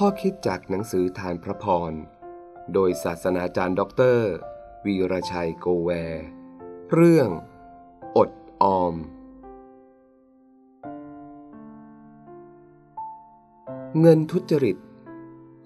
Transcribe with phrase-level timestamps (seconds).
[0.00, 1.92] ข้อคิดจากหนังสือธารพระพร
[2.72, 4.30] โดยศาสนาจารย์ด็อกเตอร์
[4.84, 6.24] วีรชัยโกแวร์
[6.92, 7.28] เรื่อง
[8.16, 8.30] อด
[8.62, 8.94] ออม
[14.00, 14.76] เงินทุจริต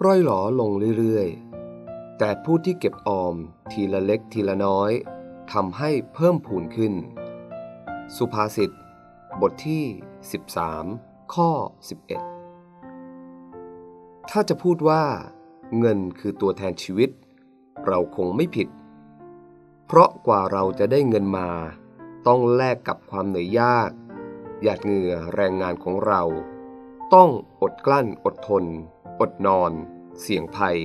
[0.04, 3.34] ร่อยหรอลงเรื่อยๆ แต่ผู้ที่เก็บออม
[3.72, 4.92] ทีละเล็กทีละน้อย
[5.52, 6.95] ทำให้เพิ่มพูนขึ้น
[8.16, 8.70] สุภาษิต
[9.40, 9.84] บทที่
[10.58, 11.50] 13 ข้อ
[11.99, 12.37] 11
[14.31, 15.05] ถ้าจะพูดว่า
[15.79, 17.11] เงินคือตัวแทนชีวิต
[17.87, 18.68] เราคงไม่ผิด
[19.87, 21.49] เพราะกว่าเราจะได้เงินมา
[22.27, 23.91] ต้องแลกกับความเหนื่อยยาก
[24.63, 26.23] หยาดเหงื่อแรงงานของเรา
[27.14, 27.31] ต้อง
[27.63, 28.64] อดกลั้นอดทน
[29.21, 29.73] อดนอน
[30.21, 30.79] เสี่ยงภัย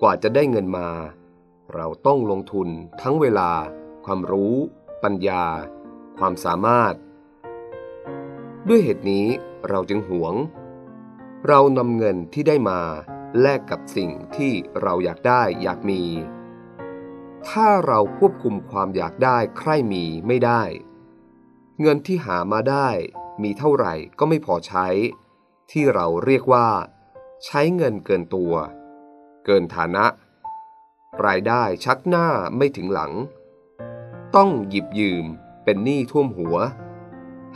[0.00, 0.88] กว่าจะได้เงินมา
[1.74, 2.68] เราต้องลงทุน
[3.00, 3.50] ทั้งเวลา
[4.04, 4.54] ความรู้
[5.02, 5.44] ปัญญา
[6.18, 6.94] ความสามารถ
[8.68, 9.26] ด้วยเหตุนี้
[9.68, 10.34] เราจึงหวง
[11.48, 12.80] เรานำเงินที่ได้มา
[13.40, 14.52] แลกกับสิ่งที่
[14.82, 16.02] เราอยากได้อยากมี
[17.48, 20.62] ถ้าเราควบคุมความอยากได้ใคร่มีไม่ได้
[21.80, 22.88] เงินที่หามาได้
[23.42, 24.86] มีเท่าไหร่ก็ไม่พอใช้
[25.70, 26.68] ที่เราเรียกว่า
[27.44, 28.54] ใช้เงินเกินตัว
[29.44, 30.04] เกินฐานะ
[31.26, 33.12] รายได้ชักหน้าไม่ถึงหลัง
[34.36, 35.24] ต้องหยิบยืม
[35.64, 36.56] เป็นหนี้ท่วมหัว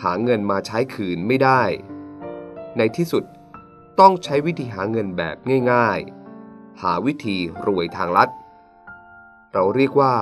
[0.02, 1.62] หาเงินมาใช้คืนไม่ได้
[2.78, 3.24] ในที่สุด
[4.00, 5.36] ต้องใช้วิธีหาเงินแบบ
[5.72, 8.30] ง่ายๆ หาวิธีรวยทางลัด
[9.52, 10.14] เราเรียกว่า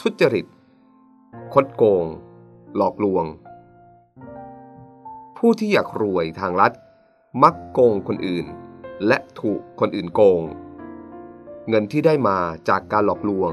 [0.00, 0.46] ทุจริต
[1.54, 2.06] คดโกง
[2.76, 3.24] หลอกลวง
[5.36, 6.72] ผู้ที่อยากรวยทางลัด
[7.42, 8.46] มักโกงคนอื่น
[9.06, 10.42] และถูกคนอื่นโกง
[11.68, 13.52] เงินที่ได้มาจากการหลอกลวง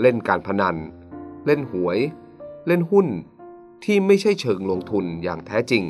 [0.00, 0.76] เล่นการพนัน
[1.46, 1.98] เล่นหวย
[2.66, 3.06] เล่นหุ้น
[3.84, 5.84] ที่ไม่ใช่เชิงลงทุนอย่างแท้จริง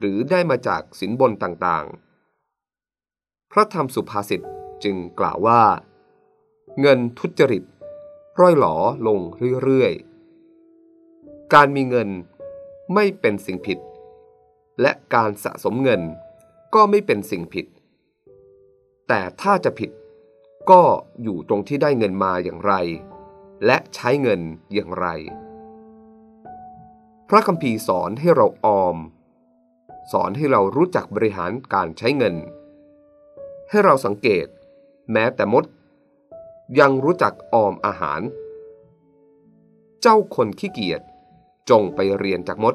[0.00, 4.40] หรือได้มาจากสินบนต่างๆ พระธรรมสุภาษิต
[4.84, 5.62] จึงกล่าวว่า
[6.80, 7.64] เงินทุจริต
[8.40, 9.18] ร่อยหลอลง
[9.62, 12.08] เรื่อยๆ การมีเงิน
[12.94, 13.78] ไม่เป็นสิ่งผิด
[14.80, 16.00] และการสะสมเงิน
[16.74, 17.66] ก็ไม่เป็นสิ่งผิด
[19.08, 19.90] แต่ถ้าจะผิด
[20.70, 20.82] ก็
[21.22, 22.72] อยู่ตรงที่ได้เงินมาอย่างไร
[23.66, 24.40] และใช้เงิน
[24.74, 25.06] อย่างไร
[27.28, 28.96] พระคัมภีร์สอนให้เราออม
[30.12, 32.34] สอนให้เรารู้จักบริหารการใช้เงิน
[33.70, 34.46] ให้เราสังเกต
[35.12, 35.64] แม้แต่มด
[36.80, 38.20] ยังรู้จักออมอาหาร
[40.00, 41.00] เจ้าคนขี้เกียจ
[41.70, 42.74] จงไปเรียนจากมด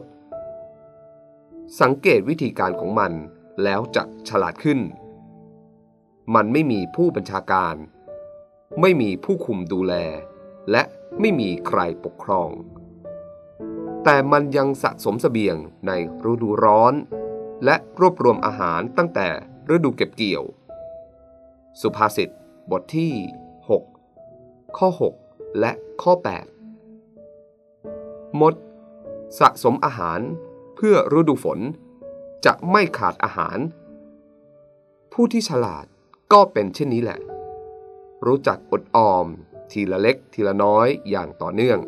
[1.82, 3.14] สังเกตวิธีการของมัน
[3.64, 4.80] แล้วจะฉลาดขึ้น
[6.36, 7.76] มันไม่มีผู้บัญชาการ
[8.82, 9.94] ไม่มีผู้คุมดูแล
[10.72, 10.84] และ
[11.20, 12.50] ไม่มีใครปกครอง
[14.04, 15.56] แต่มันยังสะสมสเสบียง
[15.88, 15.92] ใน
[16.32, 16.94] ฤดูร้อน
[17.66, 19.28] และรวบรวมอาหารตั้งแต่
[19.76, 20.44] ฤดูเก็บเกี่ยว
[21.82, 22.30] สุภาษิต
[22.72, 23.14] บทที่
[23.90, 24.90] 6 ข้อ
[25.24, 25.72] 6 และ
[26.02, 26.14] ข้อ
[27.52, 28.54] 8 มด
[29.40, 30.20] สะสมอาหาร
[30.76, 31.60] เพื่อฤดูฝน
[32.46, 33.58] จะไม่ขาดอาหาร
[35.14, 35.86] ผู้ที่ฉลาด
[36.34, 37.20] ก็เป็นเช่นนี้แหละ
[38.26, 39.28] รู้จักอดออม
[39.72, 41.80] ทีละเล็กทีละน้อยอย่างต่อเนื่อง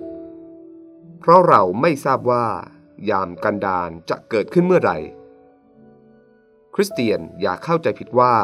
[1.19, 2.45] เพราะเราไม่ทราบว่า
[3.09, 4.97] ยามกันดานจะเกิดขึ้นเมื่อไหร่
[6.79, 8.35] ริสเตียนอย่าเข้าใจผิดว่า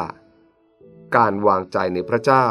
[1.16, 2.48] การวางใจในพระเจ้า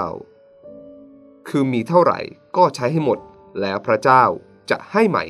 [1.47, 2.19] คือมีเท่าไหร่
[2.57, 3.19] ก็ใช้ให้หมด
[3.61, 4.23] แล้วพระเจ้า
[4.69, 5.25] จะให้ใหม่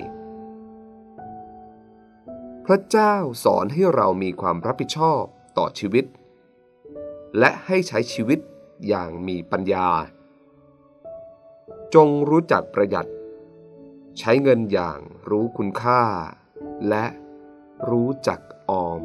[2.65, 5.23] พระเจ้าสอนให้เรามีความรับผิดชอบ
[5.57, 6.05] ต่อชีวิต
[7.39, 8.39] และให้ใช้ชีวิต
[8.87, 9.89] อย่างมีปัญญา
[11.95, 13.09] จงรู้จักประหยัด
[14.19, 14.99] ใช้เงินอย่าง
[15.29, 16.01] รู้คุณค่า
[16.89, 17.05] และ
[17.89, 18.39] รู้จัก
[18.69, 19.03] ออม